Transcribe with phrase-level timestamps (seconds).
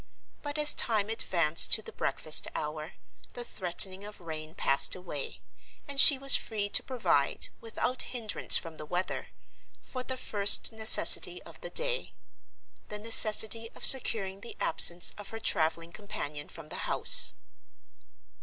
[0.41, 2.93] But as time advanced to the breakfast hour
[3.33, 5.41] the threatening of rain passed away;
[5.87, 9.27] and she was free to provide, without hinderance from the weather,
[9.83, 15.91] for the first necessity of the day—the necessity of securing the absence of her traveling
[15.91, 17.35] companion from the house.